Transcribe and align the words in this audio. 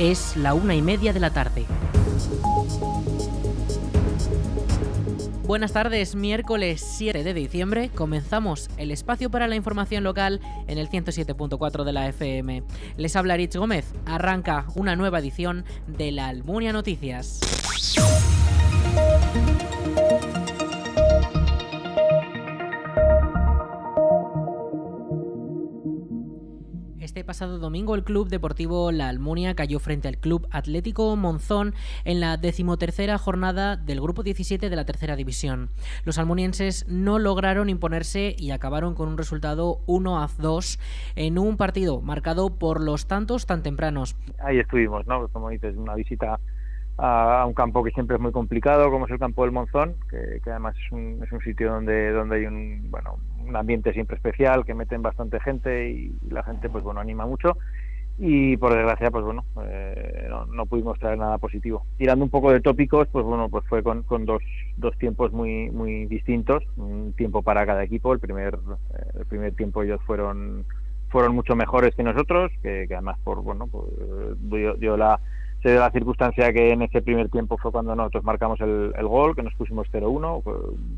Es 0.00 0.34
la 0.34 0.54
una 0.54 0.74
y 0.74 0.80
media 0.80 1.12
de 1.12 1.20
la 1.20 1.28
tarde. 1.28 1.66
Buenas 5.46 5.74
tardes, 5.74 6.14
miércoles 6.14 6.80
7 6.96 7.22
de 7.22 7.34
diciembre 7.34 7.90
comenzamos 7.94 8.70
el 8.78 8.92
espacio 8.92 9.30
para 9.30 9.46
la 9.46 9.56
información 9.56 10.02
local 10.02 10.40
en 10.68 10.78
el 10.78 10.88
107.4 10.88 11.84
de 11.84 11.92
la 11.92 12.08
FM. 12.08 12.62
Les 12.96 13.14
habla 13.14 13.36
Rich 13.36 13.56
Gómez, 13.56 13.92
arranca 14.06 14.64
una 14.74 14.96
nueva 14.96 15.18
edición 15.18 15.66
de 15.86 16.12
la 16.12 16.28
Almunia 16.28 16.72
Noticias. 16.72 17.40
Pasado 27.30 27.58
domingo 27.60 27.94
el 27.94 28.02
Club 28.02 28.28
Deportivo 28.28 28.90
La 28.90 29.08
Almunia 29.08 29.54
cayó 29.54 29.78
frente 29.78 30.08
al 30.08 30.18
Club 30.18 30.48
Atlético 30.50 31.14
Monzón 31.14 31.74
en 32.04 32.18
la 32.18 32.36
decimotercera 32.36 33.18
jornada 33.18 33.76
del 33.76 34.00
Grupo 34.00 34.24
17 34.24 34.68
de 34.68 34.74
la 34.74 34.84
Tercera 34.84 35.14
División. 35.14 35.68
Los 36.04 36.18
almunienses 36.18 36.88
no 36.88 37.20
lograron 37.20 37.68
imponerse 37.68 38.34
y 38.36 38.50
acabaron 38.50 38.96
con 38.96 39.06
un 39.06 39.16
resultado 39.16 39.78
1 39.86 40.20
a 40.20 40.28
2 40.38 40.80
en 41.14 41.38
un 41.38 41.56
partido 41.56 42.00
marcado 42.00 42.58
por 42.58 42.80
los 42.80 43.06
tantos 43.06 43.46
tan 43.46 43.62
tempranos. 43.62 44.16
Ahí 44.42 44.58
estuvimos, 44.58 45.06
¿no? 45.06 45.28
Como 45.28 45.50
dices, 45.50 45.76
una 45.76 45.94
visita 45.94 46.40
a 47.02 47.46
un 47.46 47.54
campo 47.54 47.82
que 47.82 47.90
siempre 47.92 48.16
es 48.16 48.22
muy 48.22 48.30
complicado, 48.30 48.90
como 48.90 49.06
es 49.06 49.10
el 49.10 49.18
campo 49.18 49.42
del 49.42 49.52
Monzón, 49.52 49.94
que, 50.10 50.40
además 50.50 50.76
es 50.76 50.92
un, 50.92 51.20
es 51.24 51.32
un, 51.32 51.40
sitio 51.40 51.72
donde, 51.72 52.12
donde 52.12 52.36
hay 52.36 52.46
un, 52.46 52.90
bueno, 52.90 53.18
un 53.46 53.56
ambiente 53.56 53.92
siempre 53.94 54.16
especial, 54.16 54.66
que 54.66 54.74
meten 54.74 55.00
bastante 55.00 55.40
gente 55.40 55.88
y 55.88 56.12
la 56.28 56.42
gente 56.42 56.68
pues 56.68 56.84
bueno 56.84 57.00
anima 57.00 57.26
mucho. 57.26 57.56
Y 58.18 58.58
por 58.58 58.74
desgracia 58.74 59.10
pues 59.10 59.24
bueno 59.24 59.46
eh, 59.64 60.28
no, 60.52 60.66
pudimos 60.66 60.98
traer 60.98 61.16
nada 61.16 61.38
positivo. 61.38 61.86
Tirando 61.96 62.22
un 62.22 62.30
poco 62.30 62.52
de 62.52 62.60
tópicos 62.60 63.08
pues 63.08 63.24
bueno 63.24 63.48
pues 63.48 63.64
fue 63.66 63.82
con, 63.82 64.02
con 64.02 64.26
dos, 64.26 64.42
dos 64.76 64.96
tiempos 64.98 65.32
muy 65.32 65.70
muy 65.70 66.04
distintos. 66.04 66.62
Un 66.76 67.14
tiempo 67.16 67.40
para 67.40 67.64
cada 67.64 67.82
equipo. 67.82 68.12
El 68.12 68.20
primer 68.20 68.54
eh, 68.56 69.20
el 69.20 69.24
primer 69.24 69.54
tiempo 69.54 69.82
ellos 69.82 70.02
fueron 70.06 70.66
fueron 71.08 71.34
mucho 71.34 71.56
mejores 71.56 71.94
que 71.94 72.02
nosotros 72.02 72.52
que, 72.62 72.86
además 72.90 73.18
por 73.24 73.42
bueno 73.42 73.68
pues, 73.68 73.86
dio 74.78 74.96
la 74.98 75.18
se 75.62 75.70
dio 75.70 75.80
la 75.80 75.90
circunstancia 75.90 76.52
que 76.52 76.72
en 76.72 76.82
ese 76.82 77.02
primer 77.02 77.28
tiempo 77.28 77.58
fue 77.58 77.70
cuando 77.70 77.94
nosotros 77.94 78.24
marcamos 78.24 78.60
el, 78.60 78.92
gol, 79.02 79.36
que 79.36 79.42
nos 79.42 79.54
pusimos 79.54 79.86
0-1, 79.92 80.42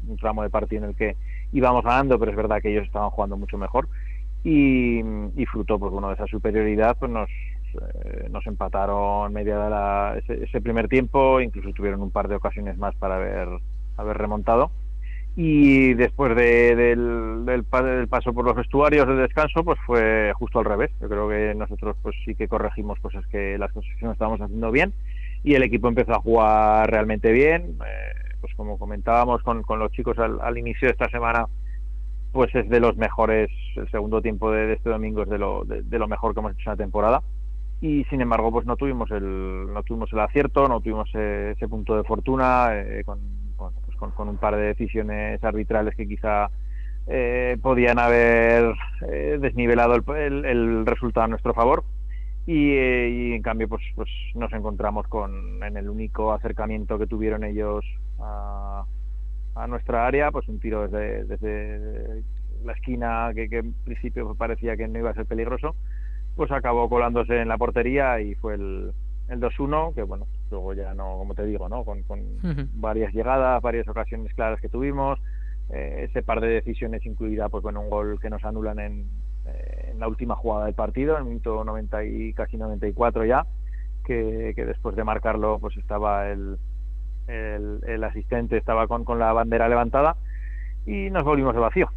un 0.09 0.17
tramo 0.19 0.43
de 0.43 0.51
partido 0.51 0.85
en 0.85 0.91
el 0.91 0.97
que 0.97 1.17
íbamos 1.53 1.85
ganando, 1.85 2.19
pero 2.19 2.31
es 2.31 2.37
verdad 2.37 2.61
que 2.63 2.71
ellos 2.71 2.87
estaban 2.87 3.11
jugando 3.11 3.37
mucho 3.37 3.59
mejor. 3.59 3.89
Y, 4.45 5.03
fruto 5.51 5.79
pues, 5.79 5.93
de 5.93 6.13
esa 6.15 6.27
superioridad, 6.27 6.97
pues 6.99 7.11
nos, 7.11 7.29
eh, 7.29 8.29
nos 8.31 8.47
empataron 8.47 9.33
media 9.33 9.59
de 9.59 9.71
la, 9.71 10.21
ese, 10.27 10.61
primer 10.61 10.89
tiempo, 10.89 11.41
incluso 11.41 11.73
tuvieron 11.73 12.01
un 12.01 12.11
par 12.11 12.29
de 12.29 12.37
ocasiones 12.37 12.79
más 12.79 12.95
para 12.97 13.17
haber, 13.17 13.49
haber 13.97 14.17
remontado 14.17 14.71
y 15.35 15.95
después 15.95 16.37
del, 16.37 17.47
del, 17.47 17.65
paso 18.09 18.35
por 18.35 18.45
los 18.45 18.55
vestuarios 18.55 19.07
de 19.09 19.15
descanso 19.15 19.65
pues 19.65 19.79
fue 19.87 20.33
justo 20.35 20.59
al 20.59 20.67
revés. 20.67 20.91
Yo 21.01 21.09
creo 21.09 21.29
que 21.29 21.55
nosotros 21.55 21.97
pues 22.03 22.15
sí 22.25 22.35
que 22.35 22.49
corregimos 22.49 23.01
cosas 23.01 23.27
que 23.29 23.57
las 23.57 23.73
cosas 23.73 23.91
que 23.99 24.05
no 24.05 24.13
estábamos 24.13 24.41
haciendo 24.41 24.71
bien 24.71 24.93
y 25.43 25.55
el 25.55 25.63
equipo 25.63 25.89
empezó 25.89 26.13
a 26.13 26.21
jugar 26.21 26.91
realmente 26.91 27.33
bien. 27.33 27.79
Eh, 27.87 28.23
pues 28.43 28.55
como 28.57 28.79
comentábamos 28.79 29.43
con, 29.43 29.63
con 29.63 29.79
los 29.79 29.93
chicos 29.93 30.19
al, 30.19 30.59
inicio 30.59 30.89
de 30.89 30.93
esta 30.93 31.09
semana 31.09 31.47
pues 32.33 32.53
es 32.55 32.69
de 32.69 32.81
los 32.81 32.97
mejores 32.97 33.51
el 33.77 33.89
segundo 33.91 34.21
tiempo 34.21 34.51
de, 34.51 34.73
este 34.73 34.91
domingo 34.91 35.23
es 35.23 35.29
de 35.29 35.39
lo, 35.39 35.65
de, 35.65 35.99
lo 35.99 36.09
mejor 36.09 36.35
que 36.35 36.41
hemos 36.41 36.53
hecho 36.53 36.71
en 36.71 36.73
la 36.73 36.77
temporada. 36.77 37.23
Y 37.81 38.05
sin 38.05 38.21
embargo 38.21 38.53
pues 38.53 38.67
no 38.67 38.77
tuvimos 38.77 39.11
el 39.11 39.73
no 39.73 39.83
tuvimos 39.83 40.13
el 40.13 40.21
acierto 40.21 40.69
no 40.69 40.81
tuvimos 40.81 41.09
ese, 41.15 41.69
punto 41.69 41.97
de 41.97 42.05
fortuna 42.05 42.69
eh, 42.73 43.03
con 43.05 43.42
con, 44.11 44.29
un 44.29 44.37
par 44.37 44.57
de 44.57 44.63
decisiones 44.63 45.43
arbitrales 45.45 45.95
que 45.95 46.09
quizá 46.09 46.51
eh, 47.07 47.57
podían 47.63 47.99
haber 47.99 48.75
eh, 49.09 49.39
desnivelado 49.41 49.95
el, 49.95 50.87
resultado 50.87 51.25
a 51.25 51.29
nuestro 51.29 51.55
favor. 51.55 51.85
Eh, 52.47 53.09
y, 53.13 53.33
en 53.35 53.43
cambio 53.43 53.69
pues, 53.69 53.83
pues 53.95 54.09
nos 54.35 54.53
encontramos 54.53 55.07
con 55.07 55.63
en 55.63 55.77
el 55.77 55.89
único 55.89 56.33
acercamiento 56.33 56.99
que 56.99 57.07
tuvieron 57.07 57.45
ellos 57.45 57.85
a, 58.19 58.85
nuestra 59.69 60.07
área 60.09 60.33
pues 60.33 60.49
un 60.49 60.59
tiro 60.59 60.89
desde, 60.89 61.25
desde 61.25 62.25
la 62.65 62.73
esquina 62.73 63.31
que, 63.33 63.49
que, 63.49 63.59
en 63.59 63.73
principio 63.85 64.35
parecía 64.35 64.77
que 64.77 64.89
no 64.89 64.99
iba 64.99 65.11
a 65.11 65.15
ser 65.15 65.27
peligroso 65.27 65.77
pues 66.35 66.51
acabó 66.51 66.89
colándose 66.89 67.41
en 67.41 67.47
la 67.47 67.59
portería 67.59 68.21
y 68.21 68.35
fue 68.35 68.55
el, 68.55 68.93
el 69.33 69.41
2-1, 69.41 69.95
que 69.95 70.03
bueno, 70.03 70.27
luego 70.51 70.75
ya 70.75 70.95
no, 70.95 71.19
como 71.19 71.35
te 71.35 71.45
digo, 71.45 71.69
¿no? 71.69 71.85
Con, 71.85 72.05
varias 72.75 73.13
llegadas, 73.13 73.63
varias 73.63 73.89
ocasiones 73.89 74.33
claras 74.35 74.61
que 74.61 74.69
tuvimos, 74.69 75.19
eh, 75.71 76.07
ese 76.09 76.23
par 76.23 76.41
de 76.41 76.49
decisiones 76.49 77.05
incluida, 77.07 77.49
pues 77.49 77.63
bueno, 77.63 77.81
un 77.81 77.91
gol 77.91 78.21
que 78.21 78.31
nos 78.31 78.45
anulan 78.45 78.79
en, 78.79 79.09
eh, 79.47 79.91
en 79.93 80.01
la 80.01 80.09
última 80.09 80.37
jugada 80.37 80.67
del 80.67 80.75
partido, 80.75 81.15
en 81.15 81.23
el 81.23 81.29
minuto 81.29 81.65
90 81.65 82.05
y 82.05 82.35
casi 82.35 82.57
94 82.57 83.25
ya, 83.25 83.47
que, 84.05 84.53
que 84.55 84.65
después 84.67 84.97
de 84.97 85.05
marcarlo, 85.05 85.59
pues 85.59 85.77
estaba 85.77 86.29
el, 86.29 86.59
el, 87.29 88.05
asistente, 88.05 88.57
estaba 88.57 88.87
con, 88.87 89.05
con 89.05 89.19
la 89.19 89.33
bandera 89.33 89.69
levantada 89.69 90.17
y 90.87 91.11
nos 91.11 91.25
volvimos 91.25 91.55
de 91.55 91.61
vacío. 91.61 91.89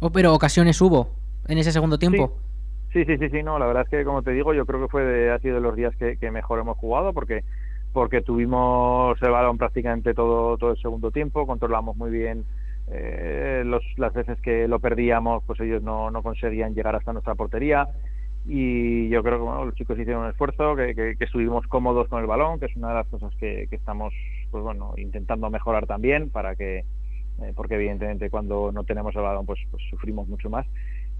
oh, 0.00 0.10
pero 0.10 0.34
ocasiones 0.34 0.80
hubo 0.80 1.16
en 1.46 1.58
ese 1.58 1.72
segundo 1.72 1.98
tiempo. 1.98 2.36
Sí, 2.36 2.51
sí, 2.92 3.16
sí, 3.18 3.28
sí, 3.30 3.42
no, 3.42 3.58
la 3.58 3.66
verdad 3.66 3.84
es 3.84 3.88
que 3.88 4.04
como 4.04 4.22
te 4.22 4.32
digo, 4.32 4.54
yo 4.54 4.66
creo 4.66 4.82
que 4.82 4.90
fue 4.90 5.04
de, 5.04 5.30
ha 5.30 5.38
sido 5.38 5.56
de 5.56 5.60
los 5.60 5.76
días 5.76 5.94
que, 5.96 6.30
mejor 6.30 6.60
hemos 6.60 6.76
jugado 6.78 7.12
porque 7.12 7.44
porque 7.92 8.22
tuvimos 8.22 9.20
el 9.20 9.30
balón 9.30 9.58
prácticamente 9.58 10.14
todo 10.14 10.56
todo 10.56 10.70
el 10.70 10.78
segundo 10.78 11.10
tiempo, 11.10 11.46
controlamos 11.46 11.96
muy 11.96 12.10
bien 12.10 12.44
eh, 12.90 13.62
los, 13.66 13.82
las 13.96 14.14
veces 14.14 14.40
que 14.40 14.66
lo 14.66 14.80
perdíamos, 14.80 15.42
pues 15.46 15.60
ellos 15.60 15.82
no, 15.82 16.10
no 16.10 16.22
conseguían 16.22 16.74
llegar 16.74 16.96
hasta 16.96 17.12
nuestra 17.12 17.34
portería 17.34 17.88
y 18.46 19.08
yo 19.08 19.22
creo 19.22 19.38
que 19.38 19.66
los 19.66 19.74
chicos 19.74 19.98
hicieron 19.98 20.24
un 20.24 20.30
esfuerzo, 20.30 20.74
que, 20.74 20.94
que, 20.94 21.24
estuvimos 21.24 21.66
cómodos 21.68 22.08
con 22.08 22.20
el 22.20 22.26
balón, 22.26 22.58
que 22.58 22.66
es 22.66 22.76
una 22.76 22.88
de 22.88 22.94
las 22.94 23.06
cosas 23.06 23.32
que, 23.36 23.66
que 23.68 23.76
estamos 23.76 24.12
pues 24.50 24.64
bueno 24.64 24.94
intentando 24.96 25.48
mejorar 25.50 25.86
también 25.86 26.30
para 26.30 26.56
que 26.56 26.78
eh, 26.78 27.52
porque 27.54 27.76
evidentemente 27.76 28.30
cuando 28.30 28.72
no 28.72 28.84
tenemos 28.84 29.14
el 29.16 29.22
balón 29.22 29.46
pues, 29.46 29.60
pues 29.70 29.82
sufrimos 29.90 30.28
mucho 30.28 30.50
más 30.50 30.66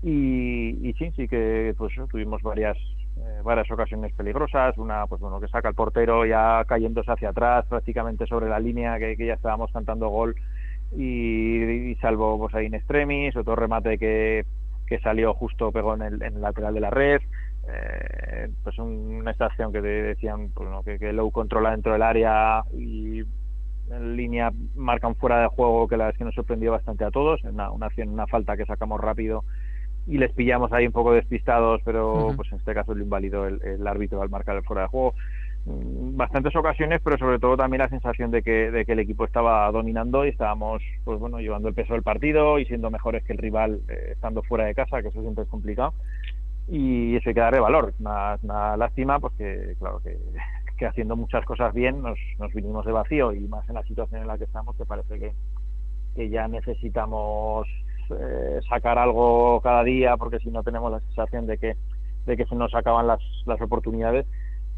y, 0.03 0.93
sí, 0.99 1.13
sí 1.17 1.29
que 1.29 1.75
pues 1.79 1.93
tuvimos 2.11 2.43
varias 2.43 2.77
eh, 3.17 3.41
varias 3.45 3.71
ocasiones 3.71 4.13
peligrosas, 4.15 4.77
una 4.79 5.07
pues 5.07 5.21
bueno 5.21 5.41
que 5.41 5.49
saca 5.49 5.69
el 5.69 5.75
portero 5.75 6.27
ya 6.27 6.65
cayéndose 6.67 7.13
hacia 7.13 7.29
atrás 7.29 7.67
prácticamente 7.67 8.27
sobre 8.27 8.49
la 8.49 8.59
línea 8.59 8.99
que, 8.99 9.17
ya 9.17 9.35
estábamos 9.35 9.71
cantando 9.73 10.09
gol. 10.09 10.35
Y, 10.97 11.95
salvo 12.01 12.39
pues 12.39 12.55
ahí 12.55 12.67
en 12.67 12.75
extremis, 12.75 13.37
otro 13.37 13.55
remate 13.57 13.97
que, 13.97 14.45
que 14.87 14.99
salió 14.99 15.33
justo 15.35 15.73
pegó 15.73 15.95
en 15.95 16.03
el, 16.03 16.23
en 16.23 16.35
el 16.35 16.41
lateral 16.41 16.75
de 16.75 16.81
la 16.81 16.91
red, 16.91 17.23
eh, 17.69 18.49
pues 18.65 18.77
una 18.79 19.31
estación 19.31 19.73
que 19.73 19.81
decían 19.81 20.51
pues, 20.53 20.69
que, 20.85 20.99
que 20.99 21.13
Low 21.13 21.31
controla 21.31 21.71
dentro 21.71 21.93
del 21.93 22.03
área 22.03 22.63
y 22.73 23.21
en 23.91 24.17
línea 24.17 24.53
marcan 24.75 25.15
fuera 25.15 25.41
de 25.41 25.47
juego 25.47 25.87
que 25.87 25.97
la 25.97 26.05
verdad 26.05 26.15
es 26.15 26.19
que 26.19 26.25
nos 26.25 26.35
sorprendió 26.35 26.73
bastante 26.73 27.05
a 27.05 27.11
todos, 27.11 27.43
una, 27.45 27.71
una, 27.71 27.89
una 28.07 28.27
falta 28.27 28.57
que 28.57 28.67
sacamos 28.67 29.01
rápido 29.01 29.45
y 30.07 30.19
les 30.19 30.33
pillamos 30.33 30.73
ahí 30.73 30.87
un 30.87 30.93
poco 30.93 31.13
despistados, 31.13 31.81
pero 31.85 32.33
pues 32.37 32.51
en 32.53 32.59
este 32.59 32.75
caso 32.75 32.95
lo 32.95 33.03
invalidó 33.03 33.47
el, 33.47 33.87
árbitro 33.87 34.21
al 34.23 34.31
marcar 34.31 34.57
el 34.57 34.65
fuera 34.65 34.83
de 34.83 34.89
juego. 34.89 35.15
Mm, 35.65 36.17
bastantes 36.17 36.55
ocasiones, 36.57 37.01
pero 37.05 37.19
sobre 37.19 37.39
todo 37.39 37.57
también 37.57 37.83
la 37.83 37.89
sensación 37.89 38.31
de 38.33 38.43
que, 38.43 38.71
de 38.73 38.85
que 38.85 38.93
el 38.93 38.99
equipo 38.99 39.25
estaba 39.25 39.71
dominando 39.71 40.25
y 40.25 40.31
estábamos 40.31 40.83
pues 41.05 41.21
bueno 41.21 41.39
llevando 41.39 41.69
el 41.69 41.75
peso 41.75 41.93
del 41.93 42.03
partido 42.03 42.59
y 42.59 42.65
siendo 42.65 42.91
mejores 42.91 43.23
que 43.25 43.33
el 43.33 43.39
rival 43.39 43.81
eh, 43.89 44.11
estando 44.13 44.43
fuera 44.43 44.65
de 44.65 44.75
casa, 44.75 45.03
que 45.03 45.09
eso 45.09 45.23
siempre 45.23 45.45
es 45.45 45.51
complicado. 45.51 45.95
Y 46.69 47.17
eso 47.17 47.29
hay 47.29 47.35
que 47.35 47.41
darle 47.41 47.61
valor. 47.61 47.95
Una, 48.01 48.39
una 48.43 48.77
lástima, 48.77 49.21
pues 49.21 49.35
que 49.35 49.77
claro 49.79 50.01
que, 50.03 50.19
que 50.79 50.87
haciendo 50.87 51.17
muchas 51.17 51.45
cosas 51.45 51.73
bien 51.73 52.03
nos, 52.03 52.19
nos 52.39 52.53
vinimos 52.53 52.85
de 52.85 52.93
vacío 52.93 53.33
y 53.33 53.41
más 53.47 53.69
en 53.69 53.77
la 53.77 53.85
situación 53.85 54.23
en 54.23 54.27
la 54.27 54.39
que 54.39 54.45
estamos, 54.45 54.77
que 54.77 54.85
parece 54.85 55.19
que, 55.19 55.33
que 56.17 56.29
ya 56.29 56.49
necesitamos 56.49 57.69
eh, 58.19 58.61
sacar 58.69 58.99
algo 58.99 59.61
cada 59.61 59.83
día 59.85 60.17
porque 60.17 60.39
si 60.39 60.51
no 60.51 60.63
tenemos 60.63 60.91
la 60.91 61.01
sensación 61.01 61.47
de 61.47 61.59
que 61.59 61.77
de 62.27 62.37
que 62.37 62.47
se 62.47 62.55
nos 62.55 62.75
acaban 62.75 63.07
las, 63.07 63.21
las 63.47 63.61
oportunidades 63.61 64.27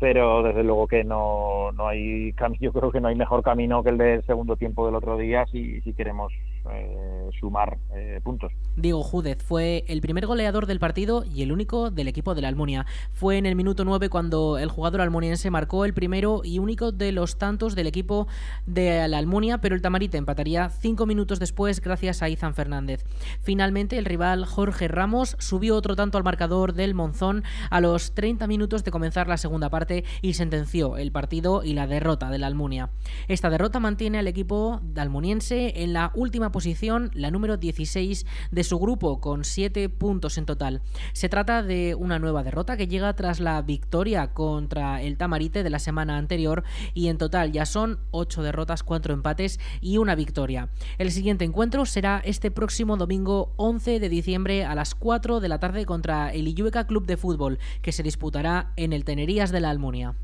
pero 0.00 0.42
desde 0.42 0.64
luego 0.64 0.86
que 0.86 1.04
no, 1.04 1.72
no 1.72 1.88
hay 1.88 2.34
yo 2.60 2.72
creo 2.72 2.90
que 2.90 3.00
no 3.00 3.08
hay 3.08 3.14
mejor 3.14 3.42
camino 3.42 3.82
que 3.82 3.90
el 3.90 3.98
del 3.98 4.24
segundo 4.26 4.56
tiempo 4.56 4.86
del 4.86 4.96
otro 4.96 5.16
día 5.16 5.46
si, 5.46 5.80
si 5.82 5.94
queremos 5.94 6.32
eh, 6.70 7.23
sumar 7.38 7.78
eh, 7.94 8.20
puntos. 8.22 8.52
Diego 8.76 9.02
Júdez 9.02 9.42
fue 9.42 9.84
el 9.86 10.00
primer 10.00 10.26
goleador 10.26 10.66
del 10.66 10.80
partido 10.80 11.24
y 11.24 11.42
el 11.42 11.52
único 11.52 11.90
del 11.90 12.08
equipo 12.08 12.34
de 12.34 12.42
la 12.42 12.48
Almunia. 12.48 12.86
Fue 13.12 13.38
en 13.38 13.46
el 13.46 13.54
minuto 13.54 13.84
9 13.84 14.08
cuando 14.08 14.58
el 14.58 14.68
jugador 14.68 15.00
almuniense 15.00 15.50
marcó 15.50 15.84
el 15.84 15.94
primero 15.94 16.42
y 16.44 16.58
único 16.58 16.90
de 16.90 17.12
los 17.12 17.38
tantos 17.38 17.74
del 17.74 17.86
equipo 17.86 18.26
de 18.66 19.06
la 19.06 19.18
Almunia, 19.18 19.58
pero 19.58 19.74
el 19.74 19.82
Tamarite 19.82 20.18
empataría 20.18 20.70
cinco 20.70 21.06
minutos 21.06 21.38
después 21.38 21.80
gracias 21.80 22.22
a 22.22 22.28
Izan 22.28 22.54
Fernández. 22.54 23.04
Finalmente, 23.40 23.98
el 23.98 24.04
rival 24.04 24.44
Jorge 24.44 24.88
Ramos 24.88 25.36
subió 25.38 25.76
otro 25.76 25.94
tanto 25.96 26.18
al 26.18 26.24
marcador 26.24 26.72
del 26.72 26.94
Monzón 26.94 27.44
a 27.70 27.80
los 27.80 28.14
30 28.14 28.46
minutos 28.46 28.82
de 28.82 28.90
comenzar 28.90 29.28
la 29.28 29.36
segunda 29.36 29.70
parte 29.70 30.04
y 30.22 30.34
sentenció 30.34 30.96
el 30.96 31.12
partido 31.12 31.62
y 31.62 31.74
la 31.74 31.86
derrota 31.86 32.30
de 32.30 32.38
la 32.38 32.48
Almunia. 32.48 32.90
Esta 33.28 33.50
derrota 33.50 33.78
mantiene 33.78 34.18
al 34.18 34.26
equipo 34.26 34.80
almuniense 34.96 35.82
en 35.82 35.92
la 35.92 36.10
última 36.14 36.50
posición, 36.50 37.10
la 37.24 37.30
número 37.30 37.56
16 37.56 38.26
de 38.50 38.64
su 38.64 38.78
grupo, 38.78 39.18
con 39.18 39.44
7 39.44 39.88
puntos 39.88 40.36
en 40.36 40.44
total. 40.44 40.82
Se 41.14 41.30
trata 41.30 41.62
de 41.62 41.94
una 41.94 42.18
nueva 42.18 42.42
derrota 42.42 42.76
que 42.76 42.86
llega 42.86 43.14
tras 43.14 43.40
la 43.40 43.62
victoria 43.62 44.34
contra 44.34 45.00
el 45.00 45.16
Tamarite 45.16 45.62
de 45.62 45.70
la 45.70 45.78
semana 45.78 46.18
anterior 46.18 46.64
y 46.92 47.08
en 47.08 47.16
total 47.16 47.50
ya 47.50 47.64
son 47.64 47.98
8 48.10 48.42
derrotas, 48.42 48.82
4 48.82 49.14
empates 49.14 49.58
y 49.80 49.96
una 49.96 50.14
victoria. 50.14 50.68
El 50.98 51.10
siguiente 51.10 51.46
encuentro 51.46 51.86
será 51.86 52.20
este 52.24 52.50
próximo 52.50 52.98
domingo 52.98 53.54
11 53.56 54.00
de 54.00 54.08
diciembre 54.10 54.66
a 54.66 54.74
las 54.74 54.94
4 54.94 55.40
de 55.40 55.48
la 55.48 55.60
tarde 55.60 55.86
contra 55.86 56.30
el 56.30 56.46
Illueca 56.46 56.86
Club 56.86 57.06
de 57.06 57.16
Fútbol, 57.16 57.58
que 57.80 57.92
se 57.92 58.02
disputará 58.02 58.72
en 58.76 58.92
el 58.92 59.04
Tenerías 59.04 59.50
de 59.50 59.60
la 59.60 59.70
Almunia. 59.70 60.14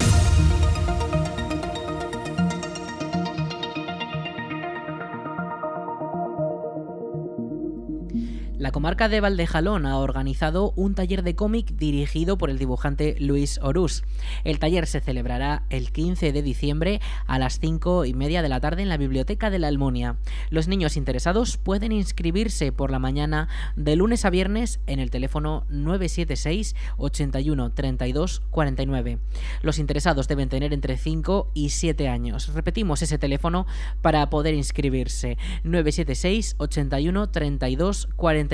La 8.60 8.72
comarca 8.72 9.08
de 9.08 9.22
Valdejalón 9.22 9.86
ha 9.86 9.96
organizado 9.96 10.74
un 10.76 10.94
taller 10.94 11.22
de 11.22 11.34
cómic 11.34 11.76
dirigido 11.76 12.36
por 12.36 12.50
el 12.50 12.58
dibujante 12.58 13.16
Luis 13.18 13.58
Orús. 13.62 14.04
El 14.44 14.58
taller 14.58 14.86
se 14.86 15.00
celebrará 15.00 15.64
el 15.70 15.90
15 15.92 16.30
de 16.30 16.42
diciembre 16.42 17.00
a 17.26 17.38
las 17.38 17.58
5 17.58 18.04
y 18.04 18.12
media 18.12 18.42
de 18.42 18.50
la 18.50 18.60
tarde 18.60 18.82
en 18.82 18.90
la 18.90 18.98
Biblioteca 18.98 19.48
de 19.48 19.58
la 19.58 19.68
Almunia. 19.68 20.18
Los 20.50 20.68
niños 20.68 20.98
interesados 20.98 21.56
pueden 21.56 21.90
inscribirse 21.90 22.70
por 22.70 22.90
la 22.90 22.98
mañana 22.98 23.48
de 23.76 23.96
lunes 23.96 24.26
a 24.26 24.30
viernes 24.30 24.80
en 24.86 24.98
el 24.98 25.10
teléfono 25.10 25.64
976 25.70 26.76
81 26.98 27.72
32 27.72 28.42
49. 28.50 29.20
Los 29.62 29.78
interesados 29.78 30.28
deben 30.28 30.50
tener 30.50 30.74
entre 30.74 30.98
5 30.98 31.50
y 31.54 31.70
7 31.70 32.10
años. 32.10 32.52
Repetimos 32.52 33.00
ese 33.00 33.16
teléfono 33.16 33.66
para 34.02 34.28
poder 34.28 34.52
inscribirse. 34.52 35.38
976 35.64 36.56
81 36.58 37.30
32 37.30 38.06
49. 38.16 38.49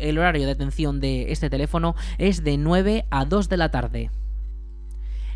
El 0.00 0.18
horario 0.18 0.46
de 0.46 0.52
atención 0.52 1.00
de 1.00 1.32
este 1.32 1.50
teléfono 1.50 1.94
es 2.18 2.44
de 2.44 2.56
9 2.58 3.06
a 3.10 3.24
2 3.24 3.48
de 3.48 3.56
la 3.56 3.70
tarde 3.70 4.10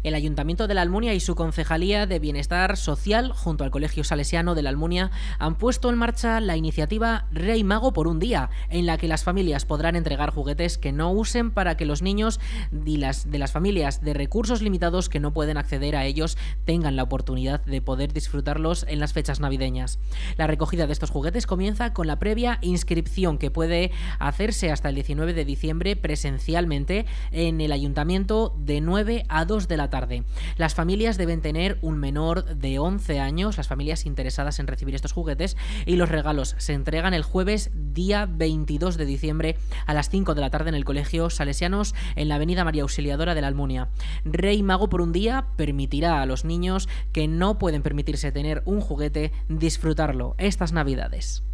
el 0.02 0.14
Ayuntamiento 0.14 0.66
de 0.66 0.74
la 0.74 0.82
Almunia 0.82 1.14
y 1.14 1.20
su 1.20 1.34
Concejalía 1.34 2.06
de 2.06 2.18
Bienestar 2.18 2.76
Social, 2.76 3.32
junto 3.32 3.64
al 3.64 3.70
Colegio 3.70 4.04
Salesiano 4.04 4.54
de 4.54 4.62
la 4.62 4.70
Almunia, 4.70 5.10
han 5.38 5.56
puesto 5.56 5.90
en 5.90 5.96
marcha 5.96 6.40
la 6.40 6.56
iniciativa 6.56 7.26
Rey 7.30 7.62
Mago 7.62 7.92
por 7.92 8.08
un 8.08 8.18
día, 8.18 8.50
en 8.68 8.86
la 8.86 8.98
que 8.98 9.08
las 9.08 9.24
familias 9.24 9.64
podrán 9.64 9.96
entregar 9.96 10.30
juguetes 10.30 10.78
que 10.78 10.92
no 10.92 11.12
usen 11.12 11.50
para 11.50 11.76
que 11.76 11.86
los 11.86 12.02
niños 12.02 12.40
de 12.70 12.98
las, 12.98 13.30
de 13.30 13.38
las 13.38 13.52
familias 13.52 14.02
de 14.02 14.14
recursos 14.14 14.60
limitados 14.60 15.08
que 15.08 15.20
no 15.20 15.32
pueden 15.32 15.56
acceder 15.56 15.94
a 15.94 16.04
ellos 16.04 16.36
tengan 16.64 16.96
la 16.96 17.04
oportunidad 17.04 17.64
de 17.64 17.80
poder 17.80 18.12
disfrutarlos 18.12 18.84
en 18.88 18.98
las 18.98 19.12
fechas 19.12 19.40
navideñas. 19.40 19.98
La 20.36 20.46
recogida 20.46 20.86
de 20.86 20.92
estos 20.92 21.10
juguetes 21.10 21.46
comienza 21.46 21.92
con 21.92 22.06
la 22.06 22.18
previa 22.18 22.58
inscripción 22.60 23.38
que 23.38 23.50
puede 23.50 23.92
hacerse 24.18 24.70
hasta 24.72 24.88
el 24.88 24.96
19 24.96 25.34
de 25.34 25.44
diciembre 25.44 25.96
presencialmente 25.96 27.06
en 27.30 27.60
el 27.60 27.72
Ayuntamiento 27.72 28.54
de 28.58 28.80
9 28.80 29.26
a 29.28 29.44
2 29.44 29.68
de 29.68 29.76
la 29.76 29.91
tarde. 29.92 30.24
Las 30.56 30.74
familias 30.74 31.18
deben 31.18 31.42
tener 31.42 31.78
un 31.82 31.98
menor 31.98 32.56
de 32.56 32.80
11 32.80 33.20
años, 33.20 33.58
las 33.58 33.68
familias 33.68 34.06
interesadas 34.06 34.58
en 34.58 34.66
recibir 34.66 34.96
estos 34.96 35.12
juguetes, 35.12 35.56
y 35.86 35.96
los 35.96 36.08
regalos 36.08 36.56
se 36.58 36.72
entregan 36.72 37.14
el 37.14 37.22
jueves 37.22 37.70
día 37.74 38.26
22 38.26 38.96
de 38.96 39.04
diciembre 39.04 39.56
a 39.86 39.92
las 39.94 40.08
5 40.08 40.34
de 40.34 40.40
la 40.40 40.50
tarde 40.50 40.70
en 40.70 40.74
el 40.74 40.86
Colegio 40.86 41.30
Salesianos 41.30 41.94
en 42.16 42.28
la 42.28 42.36
Avenida 42.36 42.64
María 42.64 42.82
Auxiliadora 42.82 43.34
de 43.34 43.42
la 43.42 43.48
Almunia. 43.48 43.90
Rey 44.24 44.62
Mago 44.62 44.88
por 44.88 45.02
un 45.02 45.12
día 45.12 45.48
permitirá 45.56 46.22
a 46.22 46.26
los 46.26 46.44
niños 46.44 46.88
que 47.12 47.28
no 47.28 47.58
pueden 47.58 47.82
permitirse 47.82 48.32
tener 48.32 48.62
un 48.64 48.80
juguete 48.80 49.30
disfrutarlo 49.48 50.34
estas 50.38 50.72
Navidades. 50.72 51.44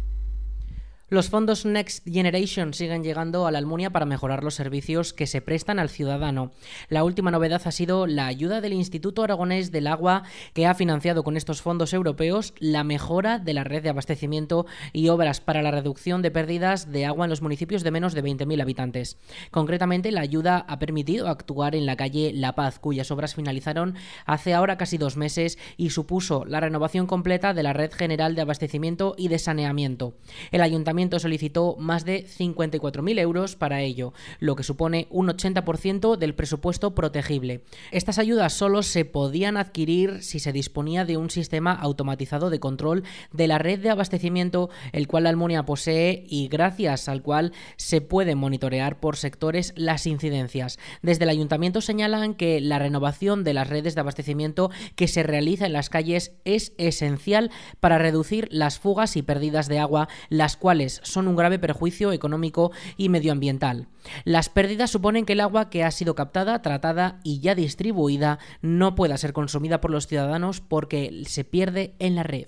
Los 1.11 1.31
fondos 1.31 1.65
Next 1.65 2.07
Generation 2.07 2.75
siguen 2.75 3.03
llegando 3.03 3.47
a 3.47 3.51
la 3.51 3.57
Almunia 3.57 3.89
para 3.89 4.05
mejorar 4.05 4.43
los 4.43 4.53
servicios 4.53 5.11
que 5.11 5.25
se 5.25 5.41
prestan 5.41 5.79
al 5.79 5.89
ciudadano. 5.89 6.51
La 6.87 7.03
última 7.03 7.31
novedad 7.31 7.63
ha 7.65 7.71
sido 7.71 8.05
la 8.05 8.27
ayuda 8.27 8.61
del 8.61 8.73
Instituto 8.73 9.23
Aragonés 9.23 9.71
del 9.71 9.87
Agua, 9.87 10.21
que 10.53 10.67
ha 10.67 10.75
financiado 10.75 11.23
con 11.23 11.35
estos 11.35 11.63
fondos 11.63 11.93
europeos 11.93 12.53
la 12.59 12.83
mejora 12.83 13.39
de 13.39 13.55
la 13.55 13.63
red 13.63 13.81
de 13.81 13.89
abastecimiento 13.89 14.67
y 14.93 15.07
obras 15.07 15.41
para 15.41 15.63
la 15.63 15.71
reducción 15.71 16.21
de 16.21 16.29
pérdidas 16.29 16.91
de 16.91 17.07
agua 17.07 17.25
en 17.25 17.31
los 17.31 17.41
municipios 17.41 17.81
de 17.81 17.89
menos 17.89 18.13
de 18.13 18.23
20.000 18.23 18.61
habitantes. 18.61 19.17
Concretamente, 19.49 20.11
la 20.11 20.21
ayuda 20.21 20.63
ha 20.67 20.77
permitido 20.77 21.27
actuar 21.27 21.73
en 21.73 21.87
la 21.87 21.95
calle 21.95 22.33
La 22.35 22.53
Paz, 22.53 22.77
cuyas 22.77 23.09
obras 23.09 23.33
finalizaron 23.33 23.95
hace 24.27 24.53
ahora 24.53 24.77
casi 24.77 24.99
dos 24.99 25.17
meses 25.17 25.57
y 25.75 25.89
supuso 25.89 26.45
la 26.45 26.59
renovación 26.59 27.07
completa 27.07 27.55
de 27.55 27.63
la 27.63 27.73
red 27.73 27.91
general 27.91 28.35
de 28.35 28.41
abastecimiento 28.41 29.15
y 29.17 29.29
de 29.29 29.39
saneamiento. 29.39 30.13
El 30.51 30.61
ayuntamiento 30.61 30.98
solicitó 31.19 31.75
más 31.79 32.05
de 32.05 32.25
54.000 32.25 33.19
euros 33.19 33.55
para 33.55 33.81
ello, 33.81 34.13
lo 34.39 34.55
que 34.55 34.63
supone 34.63 35.07
un 35.09 35.27
80% 35.27 36.17
del 36.17 36.35
presupuesto 36.35 36.93
protegible. 36.93 37.61
Estas 37.91 38.19
ayudas 38.19 38.53
solo 38.53 38.83
se 38.83 39.05
podían 39.05 39.57
adquirir 39.57 40.21
si 40.21 40.39
se 40.39 40.51
disponía 40.51 41.05
de 41.05 41.17
un 41.17 41.29
sistema 41.29 41.73
automatizado 41.73 42.49
de 42.49 42.59
control 42.59 43.03
de 43.31 43.47
la 43.47 43.57
red 43.57 43.79
de 43.79 43.89
abastecimiento, 43.89 44.69
el 44.91 45.07
cual 45.07 45.23
la 45.23 45.29
Almunia 45.29 45.65
posee 45.65 46.25
y 46.27 46.47
gracias 46.47 47.07
al 47.07 47.21
cual 47.21 47.53
se 47.77 48.01
pueden 48.01 48.37
monitorear 48.37 48.99
por 48.99 49.15
sectores 49.15 49.73
las 49.75 50.05
incidencias. 50.05 50.79
Desde 51.01 51.23
el 51.23 51.29
ayuntamiento 51.29 51.81
señalan 51.81 52.33
que 52.33 52.59
la 52.59 52.79
renovación 52.79 53.43
de 53.43 53.53
las 53.53 53.69
redes 53.69 53.95
de 53.95 54.01
abastecimiento 54.01 54.71
que 54.95 55.07
se 55.07 55.23
realiza 55.23 55.65
en 55.65 55.73
las 55.73 55.89
calles 55.89 56.33
es 56.45 56.73
esencial 56.77 57.51
para 57.79 57.97
reducir 57.97 58.47
las 58.51 58.79
fugas 58.79 59.15
y 59.15 59.21
pérdidas 59.21 59.67
de 59.67 59.79
agua, 59.79 60.09
las 60.29 60.57
cuales 60.57 60.88
son 60.89 61.27
un 61.27 61.35
grave 61.35 61.59
perjuicio 61.59 62.11
económico 62.11 62.71
y 62.97 63.09
medioambiental. 63.09 63.87
Las 64.23 64.49
pérdidas 64.49 64.91
suponen 64.91 65.25
que 65.25 65.33
el 65.33 65.41
agua 65.41 65.69
que 65.69 65.83
ha 65.83 65.91
sido 65.91 66.15
captada, 66.15 66.61
tratada 66.61 67.19
y 67.23 67.39
ya 67.39 67.55
distribuida 67.55 68.39
no 68.61 68.95
pueda 68.95 69.17
ser 69.17 69.33
consumida 69.33 69.81
por 69.81 69.91
los 69.91 70.07
ciudadanos 70.07 70.61
porque 70.61 71.23
se 71.25 71.43
pierde 71.43 71.95
en 71.99 72.15
la 72.15 72.23
red. 72.23 72.47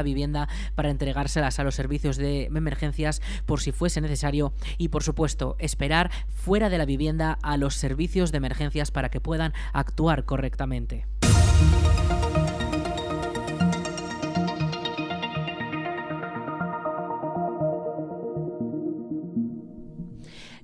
vivienda 0.03 0.47
para 0.75 0.89
entregárselas 0.89 1.59
a 1.59 1.63
los 1.63 1.75
servicios 1.75 2.17
de 2.17 2.45
emergencias 2.45 3.21
por 3.45 3.61
si 3.61 3.71
fuese 3.71 4.01
necesario 4.01 4.53
y 4.77 4.89
por 4.89 5.03
supuesto 5.03 5.55
esperar 5.59 6.11
fuera 6.29 6.69
de 6.69 6.77
la 6.77 6.85
vivienda 6.85 7.37
a 7.41 7.57
los 7.57 7.75
servicios 7.75 8.31
de 8.31 8.37
emergencias 8.37 8.91
para 8.91 9.09
que 9.09 9.21
puedan 9.21 9.53
actuar 9.73 10.25
correctamente. 10.25 11.05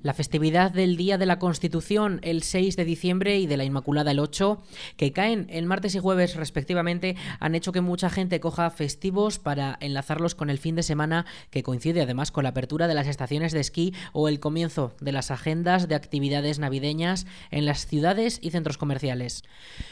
La 0.03 0.13
festividad 0.13 0.71
del 0.71 0.95
Día 0.95 1.17
de 1.17 1.25
la 1.25 1.39
Constitución 1.39 2.19
el 2.21 2.43
6 2.43 2.75
de 2.77 2.85
diciembre 2.85 3.39
y 3.39 3.47
de 3.47 3.57
la 3.57 3.63
Inmaculada 3.63 4.11
el 4.11 4.19
8, 4.19 4.61
que 4.95 5.11
caen 5.11 5.47
el 5.49 5.65
martes 5.65 5.95
y 5.95 5.99
jueves 5.99 6.35
respectivamente, 6.35 7.15
han 7.39 7.55
hecho 7.55 7.71
que 7.71 7.81
mucha 7.81 8.11
gente 8.11 8.39
coja 8.39 8.69
festivos 8.69 9.39
para 9.39 9.75
enlazarlos 9.81 10.35
con 10.35 10.51
el 10.51 10.59
fin 10.59 10.75
de 10.75 10.83
semana 10.83 11.25
que 11.49 11.63
coincide 11.63 12.03
además 12.03 12.31
con 12.31 12.43
la 12.43 12.49
apertura 12.49 12.87
de 12.87 12.93
las 12.93 13.07
estaciones 13.07 13.53
de 13.53 13.59
esquí 13.59 13.93
o 14.13 14.27
el 14.27 14.39
comienzo 14.39 14.93
de 15.01 15.11
las 15.11 15.31
agendas 15.31 15.87
de 15.87 15.95
actividades 15.95 16.59
navideñas 16.59 17.25
en 17.49 17.65
las 17.65 17.87
ciudades 17.87 18.37
y 18.43 18.51
centros 18.51 18.77
comerciales. 18.77 19.43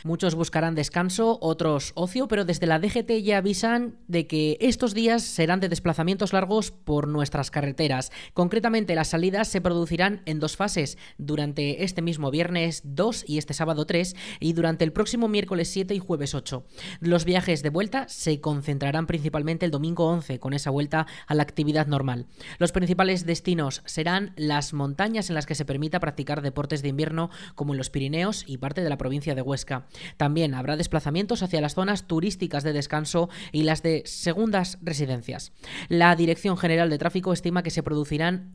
Muchos 0.03 0.35
buscarán 0.35 0.75
descanso, 0.75 1.39
otros 1.41 1.93
ocio, 1.95 2.27
pero 2.27 2.45
desde 2.45 2.67
la 2.67 2.77
DGT 2.77 3.23
ya 3.23 3.37
avisan 3.37 3.95
de 4.07 4.27
que 4.27 4.57
estos 4.61 4.93
días 4.93 5.23
serán 5.23 5.59
de 5.59 5.69
desplazamientos 5.69 6.31
largos 6.31 6.69
por 6.69 7.07
nuestras 7.07 7.49
carreteras. 7.49 8.11
Concretamente 8.33 8.93
las 8.93 9.07
salidas 9.07 9.47
se 9.47 9.61
producirán 9.61 9.94
en 10.01 10.39
dos 10.39 10.57
fases, 10.57 10.97
durante 11.17 11.83
este 11.83 12.01
mismo 12.01 12.29
viernes 12.31 12.81
2 12.83 13.25
y 13.27 13.37
este 13.37 13.53
sábado 13.53 13.85
3, 13.85 14.15
y 14.41 14.53
durante 14.53 14.83
el 14.83 14.91
próximo 14.91 15.29
miércoles 15.29 15.69
7 15.69 15.93
y 15.95 15.99
jueves 15.99 16.35
8. 16.35 16.65
Los 16.99 17.23
viajes 17.23 17.63
de 17.63 17.69
vuelta 17.69 18.07
se 18.09 18.41
concentrarán 18.41 19.07
principalmente 19.07 19.65
el 19.65 19.71
domingo 19.71 20.07
11, 20.07 20.39
con 20.39 20.53
esa 20.53 20.69
vuelta 20.69 21.07
a 21.27 21.35
la 21.35 21.43
actividad 21.43 21.87
normal. 21.87 22.25
Los 22.57 22.73
principales 22.73 23.25
destinos 23.25 23.83
serán 23.85 24.33
las 24.35 24.73
montañas 24.73 25.29
en 25.29 25.35
las 25.35 25.45
que 25.45 25.55
se 25.55 25.65
permita 25.65 25.99
practicar 25.99 26.41
deportes 26.41 26.81
de 26.81 26.89
invierno, 26.89 27.29
como 27.55 27.73
en 27.73 27.77
los 27.77 27.89
Pirineos 27.89 28.43
y 28.47 28.57
parte 28.57 28.81
de 28.81 28.89
la 28.89 28.97
provincia 28.97 29.33
de 29.33 29.41
Huesca. 29.41 29.87
También 30.17 30.55
habrá 30.55 30.75
desplazamientos 30.75 31.41
hacia 31.41 31.61
las 31.61 31.75
zonas 31.75 32.05
turísticas 32.05 32.63
de 32.63 32.73
descanso 32.73 33.29
y 33.53 33.63
las 33.63 33.81
de 33.81 34.03
segundas 34.05 34.77
residencias. 34.81 35.53
La 35.87 36.15
Dirección 36.15 36.57
General 36.57 36.89
de 36.89 36.97
Tráfico 36.97 37.31
estima 37.31 37.63
que 37.63 37.71
se 37.71 37.83
producirán 37.83 38.51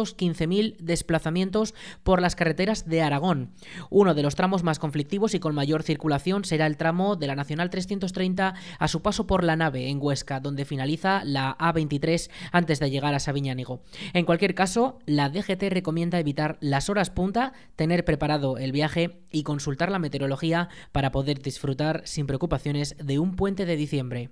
1.215.000 0.00 0.76
desplazamientos 0.78 1.74
por 2.02 2.20
las 2.20 2.36
carreteras 2.36 2.88
de 2.88 3.02
Aragón. 3.02 3.52
Uno 3.90 4.14
de 4.14 4.22
los 4.22 4.34
tramos 4.34 4.62
más 4.62 4.78
conflictivos 4.78 5.34
y 5.34 5.40
con 5.40 5.54
mayor 5.54 5.82
circulación 5.82 6.44
será 6.44 6.66
el 6.66 6.76
tramo 6.76 7.16
de 7.16 7.26
la 7.26 7.36
Nacional 7.36 7.70
330 7.70 8.54
a 8.78 8.88
su 8.88 9.02
paso 9.02 9.26
por 9.26 9.44
la 9.44 9.56
nave 9.56 9.88
en 9.88 9.98
Huesca, 10.00 10.40
donde 10.40 10.64
finaliza 10.64 11.22
la 11.24 11.56
A23 11.58 12.30
antes 12.52 12.80
de 12.80 12.90
llegar 12.90 13.14
a 13.14 13.20
Sabiñánigo. 13.20 13.82
En 14.12 14.24
cualquier 14.24 14.54
caso, 14.54 14.98
la 15.06 15.28
DGT 15.28 15.64
recomienda 15.70 16.18
evitar 16.18 16.58
las 16.60 16.88
horas 16.88 17.10
punta, 17.10 17.52
tener 17.76 18.04
preparado 18.04 18.58
el 18.58 18.72
viaje 18.72 19.22
y 19.30 19.42
consultar 19.42 19.90
la 19.90 19.98
meteorología 19.98 20.68
para 20.92 21.12
poder 21.12 21.40
disfrutar 21.42 22.02
sin 22.04 22.26
preocupaciones 22.26 22.96
de 22.98 23.18
un 23.18 23.36
puente 23.36 23.66
de 23.66 23.76
diciembre. 23.76 24.30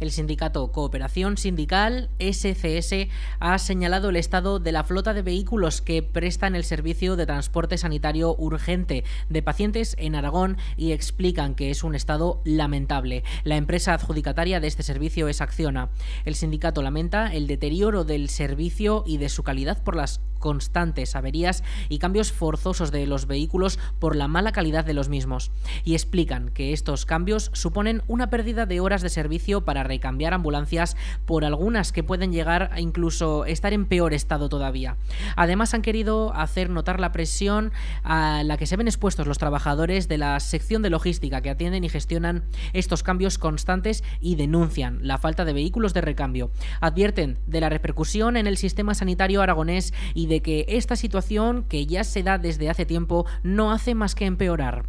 El 0.00 0.10
sindicato 0.10 0.72
Cooperación 0.72 1.36
Sindical 1.36 2.08
SCS 2.18 3.08
ha 3.38 3.58
señalado 3.58 4.08
el 4.08 4.16
estado 4.16 4.58
de 4.58 4.72
la 4.72 4.82
flota 4.82 5.12
de 5.12 5.20
vehículos 5.20 5.82
que 5.82 6.02
prestan 6.02 6.54
el 6.54 6.64
servicio 6.64 7.16
de 7.16 7.26
transporte 7.26 7.76
sanitario 7.76 8.34
urgente 8.38 9.04
de 9.28 9.42
pacientes 9.42 9.94
en 9.98 10.14
Aragón 10.14 10.56
y 10.78 10.92
explican 10.92 11.54
que 11.54 11.70
es 11.70 11.84
un 11.84 11.94
estado 11.94 12.40
lamentable. 12.44 13.24
La 13.44 13.56
empresa 13.56 13.92
adjudicataria 13.92 14.58
de 14.58 14.68
este 14.68 14.82
servicio 14.82 15.28
es 15.28 15.42
Acciona. 15.42 15.90
El 16.24 16.34
sindicato 16.34 16.80
lamenta 16.80 17.32
el 17.32 17.46
deterioro 17.46 18.04
del 18.04 18.30
servicio 18.30 19.04
y 19.06 19.18
de 19.18 19.28
su 19.28 19.42
calidad 19.42 19.82
por 19.82 19.96
las 19.96 20.22
constantes 20.40 21.14
averías 21.14 21.62
y 21.88 22.00
cambios 22.00 22.32
forzosos 22.32 22.90
de 22.90 23.06
los 23.06 23.28
vehículos 23.28 23.78
por 24.00 24.16
la 24.16 24.26
mala 24.26 24.50
calidad 24.50 24.84
de 24.84 24.94
los 24.94 25.08
mismos. 25.08 25.52
Y 25.84 25.94
explican 25.94 26.50
que 26.50 26.72
estos 26.72 27.06
cambios 27.06 27.50
suponen 27.52 28.02
una 28.08 28.30
pérdida 28.30 28.66
de 28.66 28.80
horas 28.80 29.02
de 29.02 29.10
servicio 29.10 29.64
para 29.64 29.84
recambiar 29.84 30.34
ambulancias 30.34 30.96
por 31.26 31.44
algunas 31.44 31.92
que 31.92 32.02
pueden 32.02 32.32
llegar 32.32 32.70
a 32.72 32.80
incluso 32.80 33.44
estar 33.44 33.72
en 33.72 33.86
peor 33.86 34.14
estado 34.14 34.48
todavía. 34.48 34.96
Además 35.36 35.74
han 35.74 35.82
querido 35.82 36.34
hacer 36.34 36.70
notar 36.70 36.98
la 36.98 37.12
presión 37.12 37.70
a 38.02 38.42
la 38.42 38.56
que 38.56 38.66
se 38.66 38.76
ven 38.76 38.88
expuestos 38.88 39.26
los 39.26 39.38
trabajadores 39.38 40.08
de 40.08 40.18
la 40.18 40.40
sección 40.40 40.82
de 40.82 40.90
logística 40.90 41.42
que 41.42 41.50
atienden 41.50 41.84
y 41.84 41.88
gestionan 41.88 42.44
estos 42.72 43.02
cambios 43.02 43.38
constantes 43.38 44.02
y 44.20 44.36
denuncian 44.36 44.98
la 45.02 45.18
falta 45.18 45.44
de 45.44 45.52
vehículos 45.52 45.94
de 45.94 46.00
recambio. 46.00 46.50
Advierten 46.80 47.38
de 47.46 47.60
la 47.60 47.68
repercusión 47.68 48.36
en 48.36 48.46
el 48.46 48.56
sistema 48.56 48.94
sanitario 48.94 49.42
aragonés 49.42 49.92
y 50.14 50.26
de 50.30 50.40
que 50.40 50.64
esta 50.68 50.94
situación, 50.96 51.64
que 51.68 51.84
ya 51.86 52.04
se 52.04 52.22
da 52.22 52.38
desde 52.38 52.70
hace 52.70 52.86
tiempo, 52.86 53.26
no 53.42 53.72
hace 53.72 53.94
más 53.96 54.14
que 54.14 54.26
empeorar. 54.26 54.86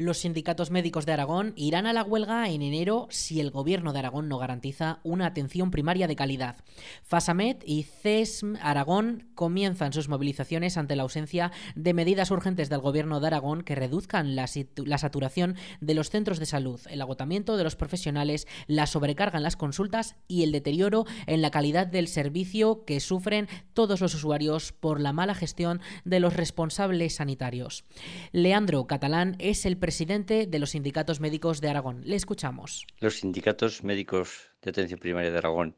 Los 0.00 0.16
sindicatos 0.16 0.70
médicos 0.70 1.04
de 1.04 1.12
Aragón 1.12 1.52
irán 1.56 1.86
a 1.86 1.92
la 1.92 2.02
huelga 2.02 2.48
en 2.48 2.62
enero 2.62 3.06
si 3.10 3.38
el 3.38 3.50
gobierno 3.50 3.92
de 3.92 3.98
Aragón 3.98 4.30
no 4.30 4.38
garantiza 4.38 4.98
una 5.02 5.26
atención 5.26 5.70
primaria 5.70 6.08
de 6.08 6.16
calidad. 6.16 6.56
FASAMED 7.02 7.58
y 7.66 7.82
CESM 7.82 8.56
Aragón 8.62 9.28
comienzan 9.34 9.92
sus 9.92 10.08
movilizaciones 10.08 10.78
ante 10.78 10.96
la 10.96 11.02
ausencia 11.02 11.52
de 11.74 11.92
medidas 11.92 12.30
urgentes 12.30 12.70
del 12.70 12.80
gobierno 12.80 13.20
de 13.20 13.26
Aragón 13.26 13.60
que 13.60 13.74
reduzcan 13.74 14.34
la, 14.36 14.48
la 14.76 14.96
saturación 14.96 15.56
de 15.82 15.92
los 15.92 16.08
centros 16.08 16.38
de 16.38 16.46
salud, 16.46 16.80
el 16.88 17.02
agotamiento 17.02 17.58
de 17.58 17.64
los 17.64 17.76
profesionales, 17.76 18.46
la 18.68 18.86
sobrecarga 18.86 19.36
en 19.36 19.42
las 19.42 19.56
consultas 19.56 20.16
y 20.28 20.44
el 20.44 20.52
deterioro 20.52 21.04
en 21.26 21.42
la 21.42 21.50
calidad 21.50 21.86
del 21.86 22.08
servicio 22.08 22.86
que 22.86 23.00
sufren 23.00 23.48
todos 23.74 24.00
los 24.00 24.14
usuarios 24.14 24.72
por 24.72 24.98
la 24.98 25.12
mala 25.12 25.34
gestión 25.34 25.82
de 26.06 26.20
los 26.20 26.36
responsables 26.36 27.16
sanitarios. 27.16 27.84
Leandro 28.32 28.86
Catalán 28.86 29.36
es 29.38 29.66
el 29.66 29.76
presidente 29.76 29.89
presidente 29.90 30.46
de 30.46 30.60
los 30.60 30.70
sindicatos 30.70 31.18
médicos 31.18 31.60
de 31.60 31.68
Aragón. 31.68 32.02
Le 32.04 32.14
escuchamos. 32.14 32.86
Los 33.00 33.18
sindicatos 33.18 33.82
médicos 33.82 34.52
de 34.62 34.70
atención 34.70 35.00
primaria 35.00 35.32
de 35.32 35.38
Aragón 35.38 35.74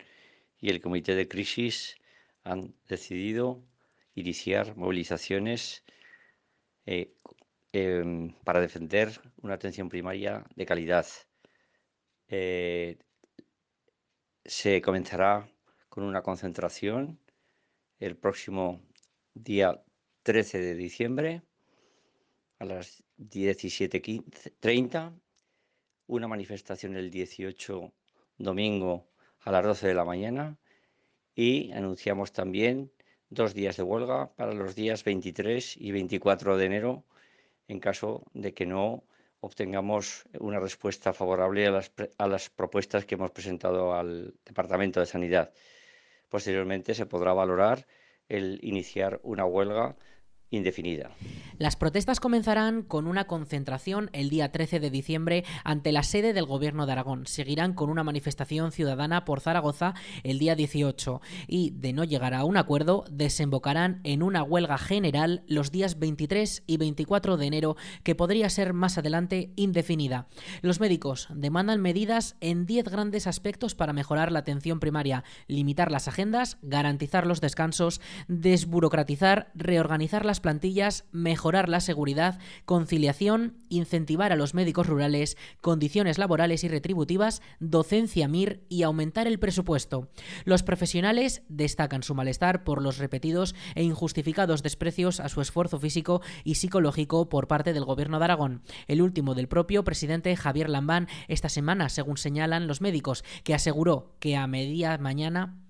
y 0.60 0.68
el 0.68 0.82
Comité 0.82 1.14
de 1.14 1.28
Crisis 1.28 1.96
han 2.44 2.74
decidido 2.86 3.64
iniciar 4.14 4.76
movilizaciones 4.76 5.82
eh, 6.84 7.14
em, 7.72 8.34
para 8.44 8.60
defender 8.60 9.18
una 9.40 9.54
atención 9.54 9.88
primaria 9.88 10.44
de 10.56 10.66
calidad. 10.66 11.06
Eh, 12.28 12.98
se 14.44 14.82
comenzará 14.82 15.48
con 15.88 16.04
una 16.04 16.20
concentración 16.20 17.18
el 17.98 18.18
próximo 18.18 18.82
día 19.32 19.82
13 20.22 20.58
de 20.58 20.74
diciembre 20.74 21.42
a 22.58 22.66
las 22.66 23.02
17.30, 23.30 25.12
una 26.06 26.28
manifestación 26.28 26.96
el 26.96 27.10
18 27.10 27.92
domingo 28.38 29.08
a 29.40 29.52
las 29.52 29.64
12 29.64 29.88
de 29.88 29.94
la 29.94 30.04
mañana 30.04 30.58
y 31.34 31.72
anunciamos 31.72 32.32
también 32.32 32.92
dos 33.30 33.54
días 33.54 33.76
de 33.76 33.82
huelga 33.82 34.34
para 34.34 34.52
los 34.52 34.74
días 34.74 35.04
23 35.04 35.76
y 35.78 35.90
24 35.92 36.56
de 36.56 36.64
enero 36.66 37.04
en 37.68 37.80
caso 37.80 38.24
de 38.34 38.52
que 38.52 38.66
no 38.66 39.04
obtengamos 39.40 40.24
una 40.38 40.60
respuesta 40.60 41.12
favorable 41.12 41.66
a 41.66 41.70
las, 41.70 41.92
a 42.18 42.26
las 42.28 42.50
propuestas 42.50 43.04
que 43.04 43.14
hemos 43.14 43.30
presentado 43.30 43.94
al 43.94 44.34
Departamento 44.44 45.00
de 45.00 45.06
Sanidad. 45.06 45.52
Posteriormente 46.28 46.94
se 46.94 47.06
podrá 47.06 47.32
valorar 47.32 47.86
el 48.28 48.60
iniciar 48.62 49.20
una 49.22 49.44
huelga 49.44 49.96
indefinida. 50.52 51.10
Las 51.58 51.76
protestas 51.76 52.20
comenzarán 52.20 52.82
con 52.82 53.06
una 53.06 53.24
concentración 53.26 54.10
el 54.12 54.30
día 54.30 54.52
13 54.52 54.80
de 54.80 54.90
diciembre 54.90 55.44
ante 55.64 55.92
la 55.92 56.02
sede 56.02 56.32
del 56.32 56.46
Gobierno 56.46 56.86
de 56.86 56.92
Aragón. 56.92 57.26
Seguirán 57.26 57.74
con 57.74 57.90
una 57.90 58.04
manifestación 58.04 58.70
ciudadana 58.72 59.24
por 59.24 59.40
Zaragoza 59.40 59.94
el 60.22 60.38
día 60.38 60.54
18 60.54 61.20
y, 61.46 61.70
de 61.70 61.92
no 61.92 62.04
llegar 62.04 62.34
a 62.34 62.44
un 62.44 62.56
acuerdo, 62.56 63.04
desembocarán 63.10 64.00
en 64.04 64.22
una 64.22 64.42
huelga 64.42 64.78
general 64.78 65.42
los 65.46 65.70
días 65.70 65.98
23 65.98 66.62
y 66.66 66.76
24 66.76 67.36
de 67.36 67.46
enero 67.46 67.76
que 68.02 68.14
podría 68.14 68.48
ser 68.50 68.72
más 68.72 68.98
adelante 68.98 69.52
indefinida. 69.56 70.28
Los 70.60 70.80
médicos 70.80 71.28
demandan 71.34 71.80
medidas 71.80 72.36
en 72.40 72.66
10 72.66 72.84
grandes 72.88 73.26
aspectos 73.26 73.74
para 73.74 73.92
mejorar 73.92 74.32
la 74.32 74.40
atención 74.40 74.80
primaria, 74.80 75.24
limitar 75.46 75.90
las 75.90 76.08
agendas, 76.08 76.58
garantizar 76.62 77.26
los 77.26 77.40
descansos, 77.40 78.00
desburocratizar, 78.28 79.50
reorganizar 79.54 80.26
las 80.26 80.40
plantillas, 80.42 81.06
mejorar 81.12 81.70
la 81.70 81.80
seguridad, 81.80 82.38
conciliación, 82.66 83.56
incentivar 83.70 84.32
a 84.32 84.36
los 84.36 84.52
médicos 84.52 84.86
rurales, 84.86 85.38
condiciones 85.60 86.18
laborales 86.18 86.64
y 86.64 86.68
retributivas, 86.68 87.40
docencia 87.60 88.28
MIR 88.28 88.64
y 88.68 88.82
aumentar 88.82 89.26
el 89.26 89.38
presupuesto. 89.38 90.10
Los 90.44 90.62
profesionales 90.62 91.42
destacan 91.48 92.02
su 92.02 92.14
malestar 92.14 92.64
por 92.64 92.82
los 92.82 92.98
repetidos 92.98 93.54
e 93.74 93.82
injustificados 93.82 94.62
desprecios 94.62 95.20
a 95.20 95.28
su 95.28 95.40
esfuerzo 95.40 95.78
físico 95.78 96.20
y 96.44 96.56
psicológico 96.56 97.28
por 97.28 97.48
parte 97.48 97.72
del 97.72 97.84
Gobierno 97.84 98.18
de 98.18 98.24
Aragón. 98.24 98.62
El 98.88 99.00
último 99.00 99.34
del 99.34 99.48
propio 99.48 99.84
presidente 99.84 100.36
Javier 100.36 100.68
Lambán 100.68 101.08
esta 101.28 101.48
semana, 101.48 101.88
según 101.88 102.16
señalan 102.16 102.66
los 102.66 102.80
médicos, 102.80 103.24
que 103.44 103.54
aseguró 103.54 104.16
que 104.18 104.36
a 104.36 104.46
media 104.46 104.98
mañana 104.98 105.62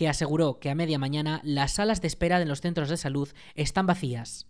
que 0.00 0.08
aseguró 0.08 0.58
que 0.60 0.70
a 0.70 0.74
media 0.74 0.98
mañana 0.98 1.42
las 1.44 1.72
salas 1.72 2.00
de 2.00 2.06
espera 2.06 2.38
de 2.38 2.46
los 2.46 2.62
centros 2.62 2.88
de 2.88 2.96
salud 2.96 3.28
están 3.54 3.84
vacías. 3.84 4.46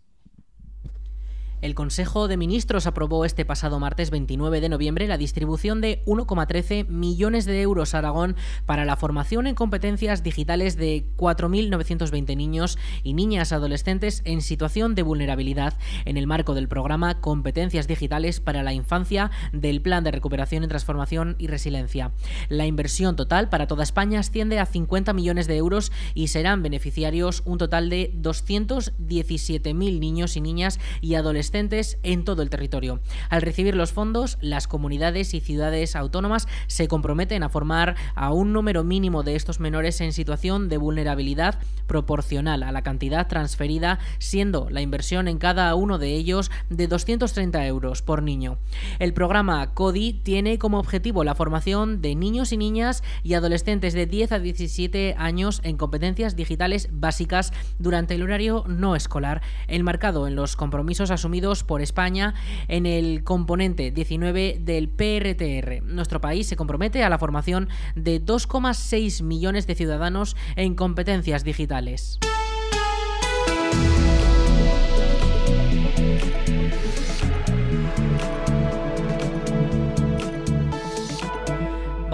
El 1.60 1.74
Consejo 1.74 2.26
de 2.26 2.38
Ministros 2.38 2.86
aprobó 2.86 3.26
este 3.26 3.44
pasado 3.44 3.78
martes 3.78 4.10
29 4.10 4.62
de 4.62 4.70
noviembre 4.70 5.06
la 5.06 5.18
distribución 5.18 5.82
de 5.82 6.02
1,13 6.06 6.88
millones 6.88 7.44
de 7.44 7.60
euros 7.60 7.94
a 7.94 7.98
Aragón 7.98 8.34
para 8.64 8.86
la 8.86 8.96
formación 8.96 9.46
en 9.46 9.54
competencias 9.54 10.22
digitales 10.22 10.78
de 10.78 11.04
4.920 11.18 12.34
niños 12.34 12.78
y 13.02 13.12
niñas 13.12 13.52
adolescentes 13.52 14.22
en 14.24 14.40
situación 14.40 14.94
de 14.94 15.02
vulnerabilidad 15.02 15.76
en 16.06 16.16
el 16.16 16.26
marco 16.26 16.54
del 16.54 16.66
programa 16.66 17.20
Competencias 17.20 17.86
Digitales 17.86 18.40
para 18.40 18.62
la 18.62 18.72
Infancia 18.72 19.30
del 19.52 19.82
Plan 19.82 20.02
de 20.02 20.12
Recuperación 20.12 20.64
y 20.64 20.68
Transformación 20.68 21.36
y 21.38 21.48
Resiliencia. 21.48 22.12
La 22.48 22.64
inversión 22.64 23.16
total 23.16 23.50
para 23.50 23.66
toda 23.66 23.82
España 23.82 24.20
asciende 24.20 24.58
a 24.60 24.64
50 24.64 25.12
millones 25.12 25.46
de 25.46 25.58
euros 25.58 25.92
y 26.14 26.28
serán 26.28 26.62
beneficiarios 26.62 27.42
un 27.44 27.58
total 27.58 27.90
de 27.90 28.14
217.000 28.14 29.74
niños 30.00 30.36
y 30.38 30.40
niñas 30.40 30.80
y 31.02 31.16
adolescentes 31.16 31.49
adolescentes 31.50 31.98
en 32.04 32.24
todo 32.24 32.42
el 32.42 32.50
territorio. 32.50 33.00
Al 33.28 33.42
recibir 33.42 33.74
los 33.74 33.92
fondos, 33.92 34.38
las 34.40 34.68
comunidades 34.68 35.34
y 35.34 35.40
ciudades 35.40 35.96
autónomas 35.96 36.46
se 36.68 36.86
comprometen 36.86 37.42
a 37.42 37.48
formar 37.48 37.96
a 38.14 38.32
un 38.32 38.52
número 38.52 38.84
mínimo 38.84 39.22
de 39.24 39.34
estos 39.34 39.58
menores 39.58 40.00
en 40.00 40.12
situación 40.12 40.68
de 40.68 40.76
vulnerabilidad 40.76 41.58
proporcional 41.88 42.62
a 42.62 42.70
la 42.70 42.82
cantidad 42.82 43.26
transferida, 43.26 43.98
siendo 44.18 44.70
la 44.70 44.80
inversión 44.80 45.26
en 45.26 45.38
cada 45.38 45.74
uno 45.74 45.98
de 45.98 46.14
ellos 46.14 46.50
de 46.68 46.86
230 46.86 47.66
euros 47.66 48.02
por 48.02 48.22
niño. 48.22 48.58
El 49.00 49.12
programa 49.12 49.74
CODI 49.74 50.12
tiene 50.22 50.58
como 50.58 50.78
objetivo 50.78 51.24
la 51.24 51.34
formación 51.34 52.00
de 52.00 52.14
niños 52.14 52.52
y 52.52 52.56
niñas 52.56 53.02
y 53.24 53.34
adolescentes 53.34 53.92
de 53.92 54.06
10 54.06 54.32
a 54.32 54.38
17 54.38 55.16
años 55.18 55.60
en 55.64 55.76
competencias 55.76 56.36
digitales 56.36 56.88
básicas 56.92 57.52
durante 57.78 58.14
el 58.14 58.22
horario 58.22 58.64
no 58.68 58.94
escolar, 58.94 59.42
enmarcado 59.66 60.28
en 60.28 60.36
los 60.36 60.54
compromisos 60.54 61.10
asumidos 61.10 61.39
por 61.66 61.81
España 61.81 62.35
en 62.68 62.85
el 62.85 63.24
componente 63.24 63.90
19 63.90 64.59
del 64.61 64.88
PRTR. 64.88 65.83
Nuestro 65.83 66.20
país 66.20 66.46
se 66.46 66.57
compromete 66.57 67.03
a 67.03 67.09
la 67.09 67.18
formación 67.18 67.68
de 67.94 68.22
2,6 68.22 69.22
millones 69.22 69.66
de 69.66 69.74
ciudadanos 69.74 70.37
en 70.57 70.74
competencias 70.74 71.42
digitales. 71.42 72.18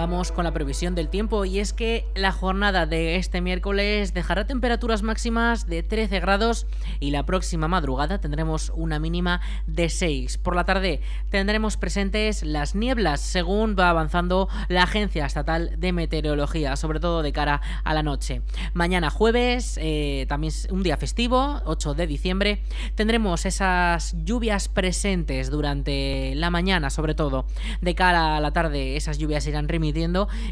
Con 0.07 0.45
la 0.45 0.53
previsión 0.53 0.95
del 0.95 1.09
tiempo 1.09 1.45
y 1.45 1.59
es 1.59 1.73
que 1.73 2.07
la 2.15 2.31
jornada 2.31 2.87
de 2.87 3.17
este 3.17 3.41
miércoles 3.41 4.15
dejará 4.15 4.47
temperaturas 4.47 5.03
máximas 5.03 5.67
de 5.67 5.83
13 5.83 6.21
grados 6.21 6.69
y 7.01 7.11
la 7.11 7.27
próxima 7.27 7.67
madrugada 7.67 8.21
tendremos 8.21 8.71
una 8.77 9.01
mínima 9.01 9.41
de 9.67 9.89
6. 9.89 10.39
Por 10.39 10.55
la 10.55 10.65
tarde 10.65 11.01
tendremos 11.29 11.77
presentes 11.77 12.45
las 12.45 12.77
nieblas 12.77 13.21
según 13.21 13.75
va 13.77 13.91
avanzando 13.91 14.49
la 14.69 14.85
Agencia 14.85 15.27
Estatal 15.27 15.73
de 15.77 15.93
Meteorología, 15.93 16.77
sobre 16.77 17.01
todo 17.01 17.23
de 17.23 17.33
cara 17.33 17.61
a 17.83 17.93
la 17.93 18.05
noche. 18.05 18.43
Mañana 18.75 19.11
jueves, 19.11 19.77
eh, 19.83 20.25
también 20.29 20.53
un 20.71 20.85
día 20.85 20.97
festivo, 20.99 21.63
8 21.65 21.95
de 21.95 22.07
diciembre, 22.07 22.63
tendremos 22.95 23.45
esas 23.45 24.15
lluvias 24.25 24.69
presentes 24.69 25.51
durante 25.51 26.37
la 26.37 26.51
mañana, 26.51 26.91
sobre 26.91 27.17
todo. 27.17 27.47
De 27.81 27.97
cara 27.97 28.37
a 28.37 28.41
la 28.41 28.53
tarde 28.53 28.97
esas 28.97 29.19
lluvias 29.19 29.49
irán 29.49 29.67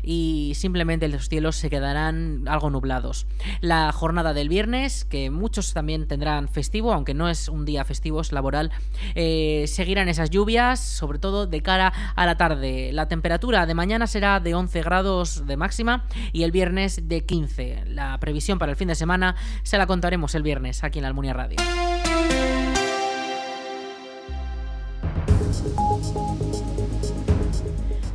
y 0.02 0.52
simplemente 0.54 1.08
los 1.08 1.28
cielos 1.28 1.56
se 1.56 1.70
quedarán 1.70 2.44
algo 2.48 2.70
nublados. 2.70 3.26
La 3.60 3.92
jornada 3.92 4.32
del 4.34 4.48
viernes, 4.48 5.04
que 5.04 5.30
muchos 5.30 5.72
también 5.74 6.06
tendrán 6.08 6.48
festivo, 6.48 6.92
aunque 6.92 7.14
no 7.14 7.28
es 7.28 7.48
un 7.48 7.64
día 7.64 7.84
festivo, 7.84 8.20
es 8.20 8.32
laboral, 8.32 8.70
eh, 9.14 9.64
seguirán 9.68 10.08
esas 10.08 10.30
lluvias, 10.30 10.80
sobre 10.80 11.18
todo 11.18 11.46
de 11.46 11.62
cara 11.62 11.92
a 12.16 12.26
la 12.26 12.36
tarde. 12.36 12.90
La 12.92 13.08
temperatura 13.08 13.66
de 13.66 13.74
mañana 13.74 14.06
será 14.06 14.40
de 14.40 14.54
11 14.54 14.82
grados 14.82 15.46
de 15.46 15.56
máxima 15.56 16.04
y 16.32 16.42
el 16.42 16.52
viernes 16.52 17.08
de 17.08 17.24
15. 17.24 17.84
La 17.86 18.18
previsión 18.18 18.58
para 18.58 18.72
el 18.72 18.76
fin 18.76 18.88
de 18.88 18.94
semana 18.94 19.36
se 19.62 19.78
la 19.78 19.86
contaremos 19.86 20.34
el 20.34 20.42
viernes 20.42 20.84
aquí 20.84 20.98
en 20.98 21.04
Almunia 21.04 21.32
Radio. 21.32 21.56